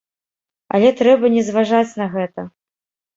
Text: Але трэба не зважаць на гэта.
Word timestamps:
Але 0.77 0.87
трэба 1.01 1.29
не 1.35 1.43
зважаць 1.49 1.91
на 2.03 2.07
гэта. 2.15 2.47